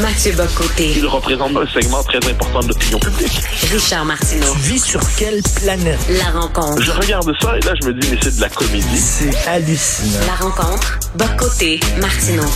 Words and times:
Mathieu 0.00 0.32
Bocoté. 0.32 0.92
Il 0.96 1.06
représente 1.06 1.54
un 1.54 1.66
segment 1.66 2.02
très 2.02 2.18
important 2.30 2.60
de 2.60 2.68
l'opinion 2.68 2.98
publique. 2.98 3.42
Richard 3.70 4.06
Martineau. 4.06 4.52
Tu 4.54 4.58
vis 4.60 4.78
sur 4.78 5.00
quelle 5.16 5.42
planète? 5.56 5.98
La 6.08 6.40
rencontre. 6.40 6.80
Je 6.82 6.90
regarde 6.90 7.30
ça 7.40 7.58
et 7.58 7.60
là, 7.60 7.74
je 7.82 7.88
me 7.88 7.92
dis, 7.92 8.08
mais 8.10 8.18
c'est 8.22 8.36
de 8.36 8.40
la 8.40 8.48
comédie. 8.48 8.96
C'est 8.96 9.36
hallucinant. 9.46 10.26
La 10.26 10.34
rencontre. 10.46 10.98
Bocoté. 11.16 11.80
Martineau. 12.00 12.46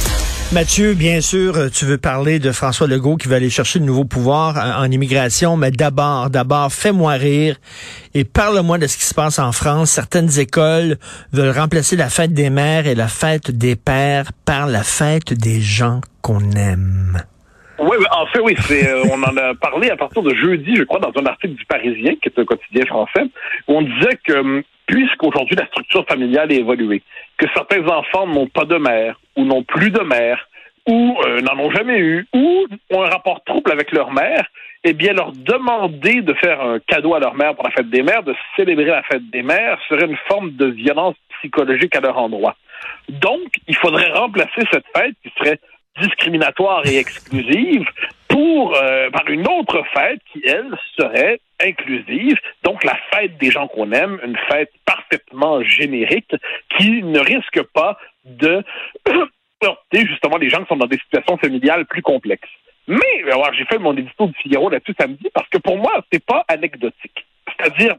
Mathieu, 0.52 0.94
bien 0.94 1.20
sûr, 1.20 1.70
tu 1.70 1.84
veux 1.84 1.98
parler 1.98 2.38
de 2.38 2.50
François 2.50 2.86
Legault 2.86 3.16
qui 3.16 3.28
va 3.28 3.36
aller 3.36 3.50
chercher 3.50 3.78
de 3.78 3.84
nouveaux 3.84 4.04
pouvoirs 4.04 4.56
euh, 4.56 4.82
en 4.82 4.90
immigration, 4.90 5.56
mais 5.56 5.70
d'abord, 5.70 6.30
d'abord, 6.30 6.72
fais-moi 6.72 7.12
rire 7.14 7.56
et 8.14 8.24
parle-moi 8.24 8.78
de 8.78 8.86
ce 8.86 8.96
qui 8.96 9.04
se 9.04 9.14
passe 9.14 9.38
en 9.38 9.52
France. 9.52 9.90
Certaines 9.90 10.38
écoles 10.38 10.96
veulent 11.32 11.58
remplacer 11.58 11.96
la 11.96 12.08
fête 12.08 12.32
des 12.32 12.48
mères 12.48 12.86
et 12.86 12.94
la 12.94 13.08
fête 13.08 13.50
des 13.50 13.76
pères 13.76 14.32
par 14.44 14.66
la 14.66 14.82
fête 14.82 15.34
des 15.34 15.60
gens 15.60 16.00
qu'on 16.22 16.52
aime. 16.52 17.22
En 18.10 18.26
fait, 18.26 18.40
oui, 18.40 18.54
c'est, 18.60 18.88
euh, 18.88 19.02
on 19.12 19.22
en 19.22 19.36
a 19.36 19.54
parlé 19.54 19.90
à 19.90 19.96
partir 19.96 20.22
de 20.22 20.34
jeudi, 20.34 20.74
je 20.76 20.82
crois, 20.82 21.00
dans 21.00 21.12
un 21.20 21.26
article 21.26 21.54
du 21.54 21.64
Parisien, 21.66 22.14
qui 22.16 22.28
est 22.28 22.38
un 22.38 22.44
quotidien 22.44 22.84
français, 22.86 23.22
où 23.68 23.76
on 23.76 23.82
disait 23.82 24.18
que 24.24 24.32
hum, 24.34 24.62
puisqu'aujourd'hui 24.86 25.56
la 25.56 25.66
structure 25.66 26.04
familiale 26.06 26.52
est 26.52 26.58
évoluée, 26.58 27.02
que 27.38 27.46
certains 27.54 27.86
enfants 27.86 28.26
n'ont 28.26 28.46
pas 28.46 28.64
de 28.64 28.76
mère 28.76 29.18
ou 29.36 29.44
n'ont 29.44 29.62
plus 29.62 29.90
de 29.90 30.00
mère 30.00 30.48
ou 30.86 31.16
euh, 31.24 31.40
n'en 31.40 31.58
ont 31.58 31.70
jamais 31.70 31.98
eu 31.98 32.26
ou 32.34 32.66
ont 32.90 33.02
un 33.02 33.08
rapport 33.08 33.42
trouble 33.44 33.72
avec 33.72 33.92
leur 33.92 34.12
mère, 34.12 34.46
eh 34.84 34.92
bien 34.92 35.14
leur 35.14 35.32
demander 35.32 36.20
de 36.20 36.34
faire 36.34 36.60
un 36.60 36.78
cadeau 36.78 37.14
à 37.14 37.20
leur 37.20 37.34
mère 37.34 37.54
pour 37.54 37.64
la 37.64 37.70
fête 37.70 37.88
des 37.88 38.02
mères, 38.02 38.22
de 38.22 38.34
célébrer 38.56 38.84
la 38.84 39.02
fête 39.02 39.30
des 39.30 39.42
mères, 39.42 39.78
serait 39.88 40.06
une 40.06 40.18
forme 40.28 40.50
de 40.52 40.66
violence 40.66 41.16
psychologique 41.38 41.96
à 41.96 42.00
leur 42.00 42.18
endroit. 42.18 42.56
Donc, 43.08 43.48
il 43.66 43.76
faudrait 43.76 44.10
remplacer 44.12 44.60
cette 44.70 44.84
fête 44.94 45.14
qui 45.22 45.32
serait 45.38 45.58
discriminatoire 46.00 46.86
et 46.86 46.98
exclusive 46.98 47.86
pour 48.28 48.74
euh, 48.74 49.10
par 49.10 49.28
une 49.28 49.46
autre 49.46 49.82
fête 49.94 50.20
qui, 50.32 50.42
elle, 50.44 50.76
serait 50.98 51.40
inclusive. 51.60 52.36
Donc, 52.64 52.82
la 52.84 52.96
fête 53.12 53.38
des 53.38 53.50
gens 53.50 53.68
qu'on 53.68 53.92
aime, 53.92 54.18
une 54.24 54.36
fête 54.48 54.72
parfaitement 54.84 55.62
générique 55.62 56.34
qui 56.76 57.02
ne 57.02 57.20
risque 57.20 57.62
pas 57.72 57.96
de 58.24 58.62
heurter 59.64 60.06
justement 60.06 60.36
les 60.36 60.50
gens 60.50 60.62
qui 60.62 60.68
sont 60.68 60.76
dans 60.76 60.86
des 60.86 60.98
situations 60.98 61.36
familiales 61.36 61.86
plus 61.86 62.02
complexes. 62.02 62.50
Mais, 62.86 63.22
alors, 63.26 63.52
j'ai 63.54 63.64
fait 63.64 63.78
mon 63.78 63.96
édito 63.96 64.26
du 64.26 64.34
Figaro 64.34 64.68
là-dessus 64.68 64.94
samedi 64.98 65.28
parce 65.32 65.48
que 65.48 65.58
pour 65.58 65.78
moi, 65.78 65.92
c'est 66.12 66.24
pas 66.24 66.44
anecdotique. 66.48 67.26
C'est-à-dire, 67.46 67.94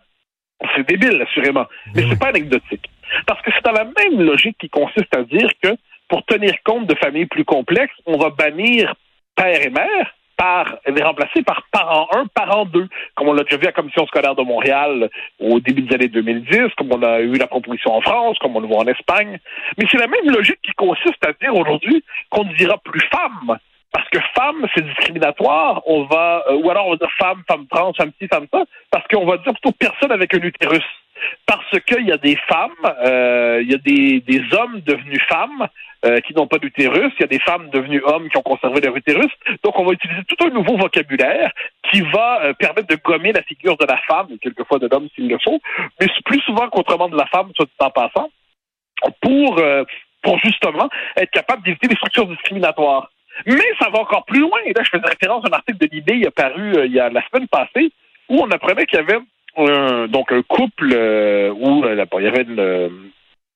c'est 0.76 0.88
débile, 0.88 1.22
assurément, 1.22 1.66
mais 1.96 2.04
c'est 2.10 2.20
pas 2.20 2.28
anecdotique. 2.28 2.90
Parce 3.26 3.42
que 3.42 3.52
c'est 3.54 3.64
dans 3.64 3.72
la 3.72 3.86
même 3.86 4.22
logique 4.22 4.58
qui 4.60 4.70
consiste 4.70 5.16
à 5.16 5.24
dire 5.24 5.50
que 5.62 5.70
pour 6.16 6.24
tenir 6.28 6.54
compte 6.64 6.88
de 6.88 6.96
familles 6.96 7.26
plus 7.26 7.44
complexes, 7.44 7.94
on 8.06 8.18
va 8.18 8.30
bannir 8.30 8.96
père 9.36 9.62
et 9.62 9.70
mère 9.70 10.16
par 10.38 10.78
les 10.88 11.04
remplacer 11.04 11.44
par 11.44 11.64
parent 11.74 12.08
1, 12.16 12.28
parent 12.28 12.64
2, 12.64 12.88
comme 13.16 13.28
on 13.28 13.34
l'a 13.34 13.44
déjà 13.44 13.58
vu 13.58 13.64
à 13.64 13.68
la 13.68 13.72
Commission 13.74 14.08
scolaire 14.08 14.34
de 14.34 14.44
Montréal 14.44 15.10
au 15.42 15.60
début 15.60 15.82
des 15.82 15.94
années 15.94 16.08
2010, 16.08 16.74
comme 16.78 16.94
on 16.94 17.04
a 17.04 17.20
eu 17.20 17.34
la 17.34 17.48
proposition 17.48 17.94
en 17.96 18.00
France, 18.00 18.38
comme 18.40 18.56
on 18.56 18.62
le 18.62 18.68
voit 18.68 18.78
en 18.78 18.88
Espagne. 18.88 19.40
Mais 19.78 19.84
c'est 19.92 19.98
la 19.98 20.08
même 20.08 20.34
logique 20.34 20.62
qui 20.64 20.72
consiste 20.78 21.20
à 21.28 21.34
dire 21.34 21.54
aujourd'hui 21.54 22.02
qu'on 22.30 22.46
ne 22.46 22.54
dira 22.54 22.78
plus 22.78 23.02
femme. 23.12 23.58
Parce 23.92 24.08
que 24.08 24.20
femme, 24.38 24.66
c'est 24.74 24.86
discriminatoire, 24.86 25.82
on 25.86 26.06
va, 26.06 26.46
euh, 26.50 26.56
ou 26.64 26.70
alors 26.70 26.88
on 26.88 26.92
va 26.92 26.96
dire 26.96 27.12
femme, 27.18 27.44
femme 27.46 27.68
trans, 27.70 27.92
femme 27.94 28.12
ci, 28.22 28.30
femme 28.30 28.48
ça, 28.54 28.64
parce 28.90 29.06
qu'on 29.10 29.26
va 29.26 29.36
dire 29.36 29.52
plutôt 29.52 29.74
personne 29.78 30.14
avec 30.14 30.34
un 30.34 30.40
utérus 30.40 30.86
parce 31.46 31.80
qu'il 31.82 32.06
y 32.06 32.12
a 32.12 32.18
des 32.18 32.36
femmes, 32.48 32.72
euh, 32.86 33.62
il 33.62 33.72
y 33.72 33.76
a 33.76 33.78
des, 33.78 34.42
hommes 34.54 34.80
devenus 34.82 35.22
femmes 35.28 35.68
euh, 36.06 36.20
qui 36.22 36.34
n'ont 36.34 36.48
pas 36.48 36.58
d'utérus, 36.58 37.12
il 37.18 37.22
y 37.22 37.24
a 37.24 37.28
des 37.28 37.40
femmes 37.40 37.70
devenues 37.70 38.02
hommes 38.04 38.30
qui 38.30 38.38
ont 38.38 38.42
conservé 38.42 38.82
leur 38.82 38.96
utérus. 38.96 39.32
Donc, 39.64 39.78
on 39.78 39.86
va 39.86 39.94
utiliser 39.94 40.22
tout 40.28 40.46
un 40.46 40.50
nouveau 40.50 40.78
vocabulaire 40.78 41.52
qui 41.92 42.02
va 42.02 42.44
euh, 42.44 42.54
permettre 42.54 42.88
de 42.88 42.96
gommer 42.96 43.32
la 43.32 43.44
figure 43.44 43.78
de 43.78 43.86
la 43.86 43.98
femme, 44.08 44.28
et 44.32 44.38
quelquefois 44.38 44.80
de 44.80 44.88
l'homme 44.88 45.08
s'il 45.16 45.28
le 45.28 45.38
faut, 45.44 45.60
mais 46.00 46.08
plus 46.26 46.40
souvent 46.42 46.70
qu'autrement 46.70 47.10
de 47.10 47.18
la 47.18 47.26
femme, 47.28 47.52
soit 47.56 47.68
en 47.80 47.90
passant, 47.90 48.30
pour, 49.22 49.62
justement 50.44 50.90
être 51.16 51.30
capable 51.30 51.64
d'éviter 51.64 51.88
les 51.88 51.96
structures 51.96 52.28
discriminatoires. 52.28 53.12
Mais 53.46 53.74
ça 53.80 53.90
va 53.90 54.00
encore 54.00 54.26
plus 54.26 54.40
loin. 54.40 54.58
Et 54.66 54.74
là, 54.74 54.82
je 54.84 54.90
faisais 54.90 55.08
référence 55.08 55.46
à 55.46 55.50
un 55.50 55.58
article 55.58 55.78
de 55.78 55.88
Libé 55.92 56.28
paru 56.36 56.86
il 56.86 56.92
y 56.92 57.00
a 57.00 57.10
la 57.10 57.22
semaine 57.28 57.48
passée, 57.48 57.92
où 58.30 58.42
on 58.42 58.50
apprenait 58.50 58.86
qu'il 58.86 58.98
y 58.98 59.02
avait 59.02 59.20
un, 59.58 60.08
donc 60.08 60.32
un 60.32 60.42
couple 60.44 60.92
euh, 60.94 61.52
où 61.52 61.84
euh, 61.84 62.06
il 62.18 62.24
y 62.24 62.28
avait 62.28 62.44
une, 62.44 63.12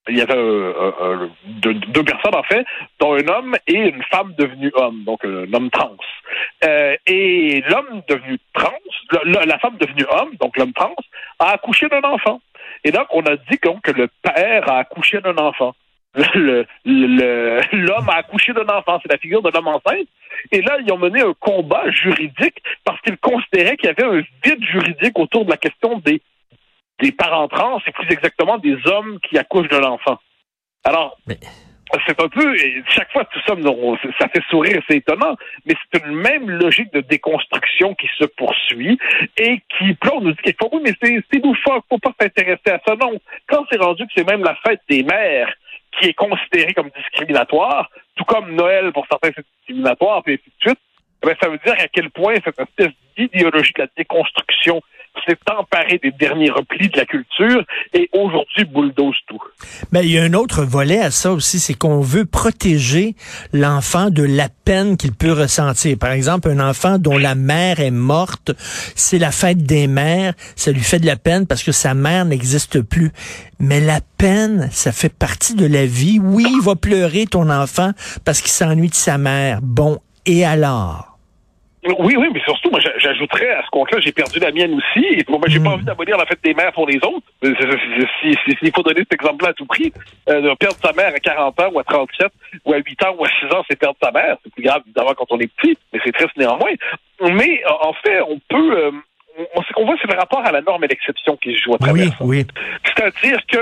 y 0.10 0.22
avait 0.22 0.34
euh, 0.36 1.28
deux, 1.46 2.04
personnes 2.04 2.36
en 2.36 2.44
fait, 2.44 2.66
dont 3.00 3.14
un 3.14 3.28
homme 3.28 3.56
et 3.68 3.76
une 3.76 4.04
femme 4.04 4.34
devenue 4.38 4.72
homme, 4.76 5.04
donc 5.06 5.24
un 5.24 5.52
homme 5.54 5.70
trans. 5.70 5.98
et 6.62 7.64
l'homme 7.70 8.02
devenu 8.08 8.38
trans, 8.54 8.72
la, 9.26 9.60
femme 9.60 9.78
devenue 9.80 10.06
homme, 10.10 10.36
donc 10.40 10.58
l'homme 10.58 10.74
trans, 10.74 10.96
a 11.40 11.52
accouché 11.52 11.88
d'un 11.90 12.04
enfant. 12.04 12.42
Et 12.84 12.92
donc 12.92 13.08
on 13.12 13.22
a 13.24 13.36
dit 13.36 13.60
que 13.60 13.92
le 13.92 14.08
père 14.22 14.70
a 14.70 14.80
accouché 14.80 15.22
d'un 15.22 15.38
enfant. 15.38 15.76
L'homme 16.36 16.66
le, 16.86 18.10
a 18.10 18.16
accouché 18.18 18.54
d'un 18.54 18.68
enfant, 18.68 19.00
c'est 19.02 19.12
la 19.12 19.18
figure 19.18 19.42
de 19.42 19.50
l'homme 19.50 19.68
enceinte. 19.68 20.08
Et 20.52 20.62
là, 20.62 20.78
ils 20.86 20.92
ont 20.92 20.98
mené 20.98 21.22
un 21.22 21.34
combat 21.40 21.90
juridique 21.92 22.62
parce 22.84 23.00
qu'ils 23.02 23.18
considéraient 23.18 23.78
qu'il 23.78 23.88
y 23.88 23.92
avait 23.92 24.04
un 24.04 24.24
vide 24.44 24.64
juridique 24.64 25.18
autour 25.18 25.46
de 25.46 25.52
la 25.52 25.58
question 25.58 26.00
des, 26.00 26.22
des 27.00 27.12
parents 27.12 27.48
trans, 27.48 27.80
et 27.86 27.92
plus 27.92 28.12
exactement 28.12 28.58
des 28.58 28.78
hommes 28.88 29.20
qui 29.22 29.38
accouchent 29.38 29.70
de 29.70 29.78
l'enfant. 29.78 30.20
Alors, 30.84 31.18
c'est 32.08 32.22
un 32.22 32.30
peu, 32.30 32.56
chaque 32.88 33.12
fois 33.12 33.26
tout 33.26 33.40
ça, 33.48 33.56
ça 34.20 34.28
fait 34.30 34.44
sourire, 34.50 34.82
c'est 34.88 34.98
étonnant, 34.98 35.36
mais 35.66 35.74
c'est 35.92 36.04
une 36.06 36.16
même 36.16 36.50
logique 36.50 36.94
de 36.94 37.02
déconstruction 37.02 37.96
qui 37.96 38.08
se 38.18 38.26
poursuit 38.26 39.00
et 39.38 39.62
qui, 39.78 39.98
là, 40.04 40.12
on 40.14 40.22
nous 40.22 40.32
dit 40.34 40.42
qu'il 40.44 40.56
faut, 40.60 40.70
oui, 40.72 40.82
mais 40.84 40.94
c'est 41.02 41.44
loufoque, 41.44 41.86
faut 41.90 41.98
pas 41.98 42.14
s'intéresser 42.20 42.70
à 42.70 42.80
ça. 42.86 42.96
Non, 42.96 43.20
quand 43.48 43.66
c'est 43.72 43.82
rendu 43.82 44.06
que 44.06 44.12
c'est 44.16 44.28
même 44.28 44.44
la 44.44 44.56
fête 44.66 44.82
des 44.88 45.04
mères 45.04 45.54
qui 45.92 46.10
est 46.10 46.14
considérée 46.14 46.74
comme 46.74 46.90
discriminatoire, 46.96 47.90
tout 48.16 48.26
comme 48.26 48.56
Noël 48.56 48.92
pour 48.92 49.06
certains 49.10 49.32
c'est 49.36 49.46
discriminatoire, 49.58 50.24
puis 50.24 50.34
ainsi 50.34 50.44
de 50.46 50.70
suite, 50.70 50.80
ben, 51.22 51.36
ça 51.42 51.50
veut 51.50 51.60
dire 51.66 51.76
à 51.78 51.88
quel 51.88 52.10
point 52.12 52.36
cette 52.44 52.60
espèce 52.60 52.94
d'idéologie 53.18 53.74
de 53.74 53.82
la 53.82 53.88
déconstruction 53.98 54.82
s'est 55.30 55.38
emparée 55.52 56.00
des 56.02 56.12
derniers 56.12 56.50
replis 56.50 56.90
de 56.90 56.98
la 56.98 57.06
culture 57.06 57.64
et 57.94 58.10
aujourd'hui 58.14 58.66
bulldoze 58.66 59.16
tout. 59.28 59.40
Mais 59.92 60.02
ben, 60.02 60.06
il 60.06 60.12
y 60.12 60.20
a 60.20 60.24
un 60.24 60.34
autre 60.34 60.64
volet 60.64 61.00
à 61.00 61.12
ça 61.12 61.32
aussi, 61.32 61.60
c'est 61.60 61.74
qu'on 61.74 62.02
veut 62.02 62.26
protéger 62.26 63.16
l'enfant 63.54 64.10
de 64.10 64.24
la 64.24 64.50
peine 64.50 64.98
qu'il 64.98 65.14
peut 65.14 65.32
ressentir. 65.32 65.98
Par 65.98 66.12
exemple, 66.12 66.50
un 66.50 66.60
enfant 66.60 66.98
dont 66.98 67.18
la 67.18 67.36
mère 67.36 67.80
est 67.80 67.92
morte, 67.92 68.52
c'est 68.96 69.20
la 69.20 69.32
fête 69.32 69.64
des 69.64 69.88
mères, 69.88 70.34
ça 70.56 70.72
lui 70.72 70.82
fait 70.82 71.00
de 71.00 71.06
la 71.06 71.16
peine 71.16 71.46
parce 71.48 71.64
que 71.64 71.72
sa 71.72 71.94
mère 71.94 72.26
n'existe 72.26 72.82
plus. 72.82 73.12
Mais 73.60 73.82
la 73.82 74.00
peine, 74.18 74.70
ça 74.72 74.92
fait 74.92 75.14
partie 75.14 75.54
de 75.54 75.66
la 75.66 75.86
vie. 75.86 76.20
Oui, 76.22 76.46
il 76.48 76.62
va 76.62 76.76
pleurer 76.76 77.26
ton 77.26 77.50
enfant 77.50 77.92
parce 78.26 78.42
qu'il 78.42 78.52
s'ennuie 78.52 78.90
de 78.90 78.96
sa 78.96 79.18
mère. 79.18 79.60
Bon, 79.62 80.00
et 80.26 80.46
alors? 80.46 81.09
Oui, 81.86 82.16
oui, 82.18 82.28
mais 82.34 82.42
surtout, 82.42 82.70
moi, 82.70 82.82
j'ajouterais 82.98 83.52
à 83.52 83.64
ce 83.64 83.70
compte-là, 83.70 84.00
j'ai 84.02 84.12
perdu 84.12 84.40
la 84.40 84.52
mienne 84.52 84.74
aussi. 84.74 85.06
Et 85.06 85.26
moi, 85.30 85.40
j'ai 85.48 85.60
pas 85.60 85.70
hmm. 85.70 85.74
envie 85.74 85.86
d'abolir 85.86 86.18
la 86.18 86.26
fête 86.26 86.44
des 86.44 86.54
mères 86.54 86.74
pour 86.74 86.86
les 86.86 86.98
autres. 86.98 87.26
S'il 87.42 88.36
si, 88.46 88.58
si, 88.62 88.72
faut 88.72 88.84
donner 88.84 89.00
cet 89.00 89.14
exemple-là 89.14 89.52
à 89.52 89.54
tout 89.54 89.66
prix, 89.66 89.94
euh, 90.28 90.42
de 90.42 90.54
perdre 90.56 90.76
sa 90.84 90.92
mère 90.92 91.14
à 91.16 91.20
40 91.20 91.60
ans 91.62 91.70
ou 91.72 91.80
à 91.80 91.84
37 91.86 92.28
ou 92.66 92.74
à 92.74 92.78
8 92.78 93.04
ans 93.06 93.16
ou 93.18 93.24
à 93.24 93.30
6 93.30 93.56
ans, 93.56 93.64
c'est 93.70 93.78
perdre 93.78 93.98
sa 94.04 94.12
mère. 94.12 94.36
C'est 94.44 94.54
plus 94.54 94.64
grave, 94.64 94.82
évidemment, 94.86 95.14
quand 95.18 95.28
on 95.30 95.40
est 95.40 95.48
petit, 95.56 95.78
mais 95.94 96.00
c'est 96.04 96.12
triste 96.12 96.36
néanmoins. 96.36 96.74
Mais 97.22 97.62
en 97.66 97.94
fait, 97.94 98.22
on 98.22 98.40
peut... 98.50 98.78
Euh, 98.78 98.92
on, 99.56 99.62
ce 99.62 99.72
qu'on 99.72 99.86
voit, 99.86 99.96
c'est 100.02 100.12
le 100.12 100.20
rapport 100.20 100.46
à 100.46 100.52
la 100.52 100.62
norme 100.62 100.84
et 100.84 100.88
l'exception 100.88 101.38
qui 101.38 101.54
se 101.54 101.64
joue 101.64 101.76
à 101.76 101.78
travers 101.78 102.08
oui, 102.20 102.44
Oui. 102.44 102.48
C'est-à-dire 102.84 103.40
que 103.48 103.60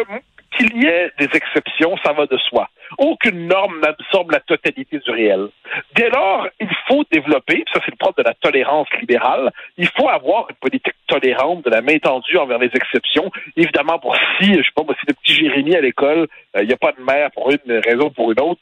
qu'il 0.57 0.81
y 0.81 0.85
ait 0.85 1.11
des 1.19 1.29
exceptions, 1.34 1.95
ça 2.03 2.13
va 2.13 2.25
de 2.25 2.38
soi. 2.38 2.70
Aucune 2.97 3.47
norme 3.47 3.79
n'absorbe 3.82 4.32
la 4.32 4.40
totalité 4.40 4.99
du 4.99 5.11
réel. 5.11 5.49
Dès 5.96 6.09
lors, 6.09 6.47
il 6.59 6.70
faut 6.88 7.03
développer, 7.11 7.64
ça 7.72 7.79
c'est 7.85 7.91
le 7.91 7.97
propre 7.97 8.23
de 8.23 8.28
la 8.28 8.34
tolérance 8.34 8.88
libérale, 8.99 9.52
il 9.78 9.88
faut 9.90 10.09
avoir 10.09 10.49
une 10.49 10.55
politique 10.55 10.96
tolérante 11.08 11.64
de 11.64 11.70
la 11.70 11.82
main 11.82 11.97
tendue 11.99 12.38
envers 12.38 12.59
les 12.59 12.72
exceptions. 12.73 13.32
Évidemment, 13.55 13.99
pour 13.99 14.16
si, 14.40 14.53
je 14.53 14.64
sais 14.64 14.72
pas, 14.76 14.84
si 14.99 15.05
le 15.08 15.14
petit 15.14 15.35
Jérémy 15.35 15.76
à 15.76 15.82
l'école, 15.82 16.28
euh, 16.55 16.61
il 16.61 16.67
n'y 16.67 16.73
a 16.73 16.78
pas 16.78 16.91
de 16.91 17.02
mère 17.02 17.29
pour 17.32 17.52
une 17.52 17.82
raison 17.85 18.08
ou 18.08 18.11
pour 18.11 18.32
une 18.32 18.40
autre, 18.40 18.61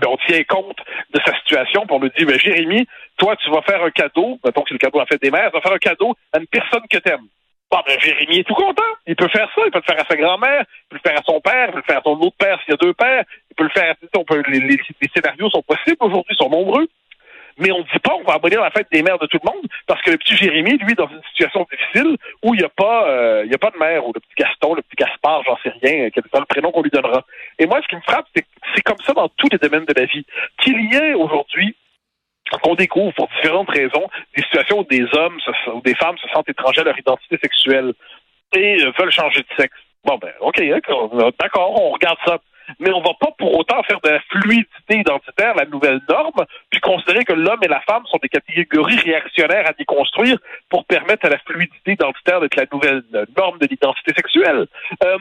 ben, 0.00 0.08
on 0.08 0.16
tient 0.26 0.42
compte 0.44 0.78
de 1.12 1.20
sa 1.24 1.36
situation, 1.38 1.86
pour 1.86 2.00
lui 2.00 2.10
dit, 2.16 2.24
ben, 2.24 2.38
Jérémy, 2.38 2.86
toi, 3.18 3.36
tu 3.36 3.50
vas 3.50 3.62
faire 3.62 3.82
un 3.82 3.90
cadeau, 3.90 4.38
mettons 4.44 4.62
que 4.62 4.68
c'est 4.68 4.74
le 4.74 4.78
cadeau 4.78 5.00
en 5.00 5.06
fait 5.06 5.20
des 5.22 5.30
mères, 5.30 5.50
tu 5.50 5.56
vas 5.56 5.62
faire 5.62 5.72
un 5.72 5.78
cadeau 5.78 6.14
à 6.32 6.38
une 6.38 6.46
personne 6.46 6.82
que 6.90 6.98
t'aimes. 6.98 7.28
Bon, 7.72 7.78
ben, 7.86 7.98
Jérémy 7.98 8.40
est 8.40 8.44
tout 8.44 8.54
content. 8.54 8.82
Il 9.06 9.16
peut 9.16 9.28
faire 9.28 9.48
ça. 9.54 9.62
Il 9.64 9.70
peut 9.70 9.80
le 9.80 9.94
faire 9.94 10.04
à 10.04 10.06
sa 10.06 10.14
grand-mère, 10.14 10.64
il 10.68 10.88
peut 10.90 11.00
le 11.02 11.10
faire 11.10 11.18
à 11.18 11.22
son 11.24 11.40
père, 11.40 11.68
il 11.68 11.72
peut 11.72 11.78
le 11.78 11.84
faire 11.84 11.98
à 11.98 12.02
son 12.04 12.20
autre 12.20 12.36
père 12.38 12.58
s'il 12.60 12.72
y 12.72 12.74
a 12.74 12.76
deux 12.76 12.92
pères. 12.92 13.24
Il 13.50 13.54
peut 13.54 13.64
le 13.64 13.70
faire 13.70 13.92
à... 13.92 14.18
On 14.18 14.24
peut, 14.24 14.42
les, 14.46 14.60
les, 14.60 14.78
scénarios 15.14 15.48
sont 15.48 15.62
possibles 15.62 15.96
aujourd'hui, 16.00 16.36
sont 16.36 16.50
nombreux. 16.50 16.86
Mais 17.58 17.72
on 17.72 17.78
ne 17.78 17.84
dit 17.84 17.98
pas 18.02 18.14
on 18.14 18.24
va 18.24 18.34
abolir 18.34 18.60
la 18.60 18.70
fête 18.70 18.88
des 18.92 19.02
mères 19.02 19.18
de 19.18 19.26
tout 19.26 19.38
le 19.42 19.50
monde 19.50 19.66
parce 19.86 20.00
que 20.02 20.10
le 20.10 20.18
petit 20.18 20.36
Jérémy, 20.36 20.78
lui, 20.78 20.94
dans 20.94 21.08
une 21.08 21.22
situation 21.30 21.66
difficile 21.70 22.16
où 22.42 22.54
il 22.54 22.58
n'y 22.58 22.64
a 22.64 22.70
pas 22.70 23.08
euh, 23.08 23.44
il 23.46 23.54
a 23.54 23.58
pas 23.58 23.70
de 23.70 23.78
mère 23.78 24.06
ou 24.06 24.12
le 24.14 24.20
petit 24.20 24.34
Gaston, 24.38 24.74
le 24.74 24.82
petit 24.82 24.96
Gaspard, 24.96 25.42
j'en 25.44 25.58
sais 25.62 25.72
rien, 25.82 26.10
quel 26.10 26.24
est 26.24 26.38
le 26.38 26.44
prénom 26.46 26.72
qu'on 26.72 26.82
lui 26.82 26.90
donnera. 26.90 27.24
Et 27.58 27.66
moi, 27.66 27.80
ce 27.82 27.88
qui 27.88 27.96
me 27.96 28.00
frappe, 28.02 28.26
c'est 28.34 28.42
que 28.42 28.48
c'est 28.74 28.82
comme 28.82 29.00
ça 29.04 29.12
dans 29.12 29.28
tous 29.28 29.48
les 29.52 29.58
domaines 29.58 29.84
de 29.84 29.94
la 29.94 30.06
vie. 30.06 30.24
Qu'il 30.62 30.80
y 30.92 30.96
ait 30.96 31.14
aujourd'hui 31.14 31.76
qu'on 32.58 32.74
découvre 32.74 33.12
pour 33.14 33.28
différentes 33.28 33.70
raisons 33.70 34.08
des 34.36 34.42
situations 34.42 34.80
où 34.80 34.84
des 34.84 35.04
hommes 35.14 35.38
ou 35.74 35.80
des 35.80 35.94
femmes 35.94 36.16
se 36.18 36.28
sentent 36.28 36.48
étrangers 36.48 36.80
à 36.80 36.84
leur 36.84 36.98
identité 36.98 37.38
sexuelle 37.42 37.92
et 38.54 38.82
euh, 38.82 38.92
veulent 38.98 39.12
changer 39.12 39.40
de 39.40 39.46
sexe. 39.56 39.76
Bon 40.04 40.18
ben, 40.18 40.32
ok, 40.40 40.60
d'accord, 40.68 41.32
d'accord, 41.40 41.80
on 41.80 41.90
regarde 41.90 42.18
ça. 42.24 42.38
Mais 42.78 42.90
on 42.92 43.00
va 43.00 43.14
pas 43.20 43.32
pour 43.38 43.58
autant 43.58 43.82
faire 43.82 44.00
de 44.00 44.08
la 44.08 44.20
fluidité 44.20 44.96
identitaire 44.96 45.54
la 45.54 45.66
nouvelle 45.66 46.00
norme, 46.08 46.46
puis 46.70 46.80
considérer 46.80 47.24
que 47.24 47.32
l'homme 47.32 47.60
et 47.62 47.68
la 47.68 47.80
femme 47.80 48.04
sont 48.06 48.18
des 48.22 48.28
catégories 48.28 48.96
réactionnaires 48.96 49.68
à 49.68 49.72
déconstruire 49.72 50.38
pour 50.68 50.84
permettre 50.84 51.26
à 51.26 51.30
la 51.30 51.38
fluidité 51.38 51.92
identitaire 51.92 52.40
d'être 52.40 52.56
la 52.56 52.66
nouvelle 52.72 53.02
euh, 53.14 53.26
norme 53.36 53.58
de 53.58 53.66
l'identité 53.66 54.12
sexuelle. 54.14 54.66
Euh, 55.04 55.18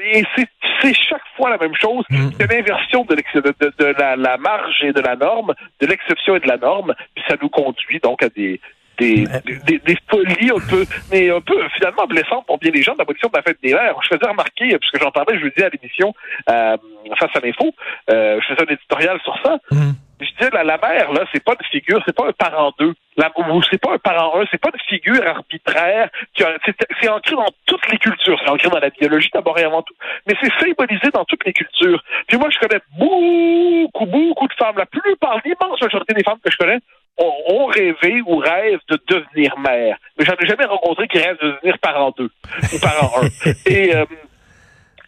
et 0.00 0.22
c'est 0.36 0.48
c'est 0.80 0.94
chaque 0.94 1.22
fois 1.36 1.50
la 1.50 1.58
même 1.58 1.74
chose. 1.74 2.04
Mm. 2.10 2.30
C'est 2.38 2.52
l'inversion 2.52 3.04
de, 3.04 3.14
l'ex- 3.16 3.32
de, 3.34 3.52
de- 3.60 3.72
de 3.78 3.84
la, 3.98 4.14
la 4.16 4.36
marge 4.36 4.76
et 4.84 4.92
de 4.92 5.00
la 5.00 5.16
norme, 5.16 5.52
de 5.80 5.86
l'exception 5.86 6.36
et 6.36 6.40
de 6.40 6.46
la 6.48 6.56
norme, 6.56 6.94
puis 7.14 7.24
ça 7.28 7.34
nous 7.42 7.48
conduit 7.48 7.98
donc 8.00 8.22
à 8.22 8.28
des 8.28 8.60
des, 8.98 9.26
Mais- 9.28 9.56
des, 9.64 9.78
des 9.78 9.96
folies 10.10 10.50
un 10.50 10.58
peu, 10.68 10.84
mais 11.12 11.30
un 11.30 11.40
peu 11.40 11.56
finalement 11.76 12.04
blessantes 12.06 12.44
pour 12.46 12.58
bien 12.58 12.72
les 12.72 12.82
gens 12.82 12.94
de 12.94 12.98
l'abolition 12.98 13.28
de 13.28 13.36
la 13.36 13.42
fête 13.42 13.58
des 13.62 13.72
mères. 13.72 13.94
Je 14.02 14.08
faisais 14.08 14.28
remarquer, 14.28 14.76
puisque 14.76 15.00
j'en 15.00 15.12
parlais 15.12 15.38
jeudi 15.38 15.62
à 15.62 15.68
l'émission 15.68 16.12
euh, 16.50 16.76
face 17.16 17.30
à 17.36 17.38
l'info, 17.40 17.72
euh, 18.10 18.40
je 18.40 18.46
faisais 18.54 18.68
un 18.68 18.72
éditorial 18.74 19.20
sur 19.22 19.36
ça. 19.44 19.58
Hum. 19.70 19.94
Je 20.20 20.26
disais, 20.36 20.50
la, 20.52 20.64
la 20.64 20.78
mère, 20.78 21.12
là, 21.12 21.24
c'est 21.32 21.42
pas 21.44 21.52
une 21.52 21.66
figure, 21.68 22.02
c'est 22.06 22.14
pas 22.16 22.26
un 22.28 22.32
parent 22.32 22.72
deux. 22.78 22.92
La, 23.16 23.30
ou 23.36 23.62
c'est 23.70 23.80
pas 23.80 23.92
un 23.94 23.98
parent 23.98 24.40
un, 24.40 24.44
c'est 24.50 24.60
pas 24.60 24.70
une 24.72 24.80
figure 24.88 25.26
arbitraire. 25.26 26.08
qui 26.34 26.42
a- 26.44 26.56
C'est 26.64 26.74
c'est 27.00 27.08
ancré 27.08 27.34
dans 27.36 27.46
toutes 27.66 27.88
les 27.90 27.98
cultures. 27.98 28.38
C'est 28.42 28.50
ancré 28.50 28.68
dans 28.68 28.78
la 28.80 28.90
biologie 28.90 29.30
d'abord 29.32 29.58
et 29.58 29.64
avant 29.64 29.82
tout. 29.82 29.94
Mais 30.26 30.34
c'est 30.40 30.52
symbolisé 30.60 31.10
dans 31.12 31.24
toutes 31.24 31.44
les 31.44 31.52
cultures. 31.52 32.02
Puis 32.26 32.36
moi, 32.36 32.48
je 32.50 32.58
connais 32.58 32.80
beaucoup, 32.98 34.06
beaucoup 34.06 34.48
de 34.48 34.54
femmes. 34.54 34.76
La 34.78 34.86
plupart, 34.86 35.40
l'immense 35.44 35.80
majorité 35.80 36.14
des 36.14 36.22
femmes 36.24 36.38
que 36.44 36.50
je 36.50 36.56
connais 36.56 36.78
ont, 37.16 37.32
ont 37.48 37.66
rêvé 37.66 38.22
ou 38.26 38.36
rêvent 38.38 38.80
de 38.88 38.98
devenir 39.08 39.58
mère. 39.58 39.96
Mais 40.18 40.24
j'en 40.24 40.34
ai 40.34 40.46
jamais 40.46 40.64
rencontré 40.66 41.08
qui 41.08 41.18
rêvent 41.18 41.38
de 41.42 41.52
devenir 41.52 41.78
parent 41.78 42.12
deux 42.16 42.30
ou 42.72 42.78
parent 42.80 43.22
un. 43.22 43.50
Et, 43.66 43.94
euh, 43.94 44.04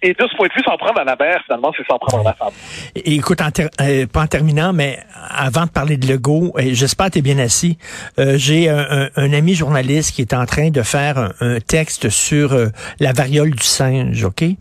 et 0.03 0.13
de 0.15 0.27
ce 0.31 0.37
point 0.37 0.49
de 0.49 0.53
vue, 0.55 0.63
s'en 0.65 0.77
prendre 0.77 0.99
à 1.01 1.05
la 1.05 1.17
mère, 1.17 1.41
finalement, 1.45 1.73
c'est 1.77 1.87
s'en 1.87 1.99
prendre 1.99 2.27
à 2.27 2.31
la 2.31 2.35
femme. 2.35 2.53
Et 2.95 3.15
écoute, 3.15 3.41
en 3.41 3.51
ter- 3.51 3.69
euh, 3.81 4.07
pas 4.07 4.23
en 4.23 4.27
terminant, 4.27 4.73
mais 4.73 4.99
avant 5.29 5.65
de 5.67 5.71
parler 5.71 5.97
de 5.97 6.07
Legault, 6.07 6.55
et 6.59 6.75
j'espère 6.75 7.07
que 7.07 7.13
tu 7.13 7.19
es 7.19 7.23
bien 7.23 7.39
assis, 7.39 7.77
euh, 8.19 8.39
j'ai 8.39 8.69
un, 8.71 8.79
un- 8.91 9.09
un 9.17 9.33
ami 9.33 9.55
journaliste 9.55 10.15
qui 10.15 10.23
est 10.23 10.33
en 10.35 10.47
train 10.47 10.71
de 10.71 10.83
faire 10.83 11.19
un, 11.19 11.31
un 11.41 11.61
texte 11.61 12.09
sur 12.09 12.53
euh, 12.53 12.69
la 12.99 13.13
variole 13.13 13.51
du 13.51 13.63
singe, 13.65 14.25
OK? 14.25 14.43
Et 14.43 14.57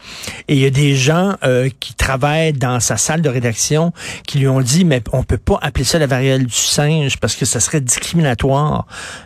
il 0.50 0.58
y 0.60 0.66
a 0.66 0.70
des 0.70 0.96
gens 0.96 1.36
euh, 1.44 1.70
qui 1.80 1.94
travaillent 1.94 2.54
dans 2.54 2.80
sa 2.80 2.98
salle 2.98 3.22
de 3.22 3.30
rédaction 3.30 3.94
qui 4.28 4.40
lui 4.40 4.48
ont 4.48 4.62
dit, 4.62 4.84
mais 4.84 5.02
on 5.14 5.24
peut 5.24 5.38
pas 5.38 5.58
appeler 5.62 5.86
ça 5.86 6.00
la 6.00 6.08
variole 6.08 6.46
du 6.46 6.54
singe 6.54 7.18
parce 7.18 7.36
que 7.36 7.46
ça 7.46 7.60
serait 7.60 7.82
discriminatoire. 7.82 8.86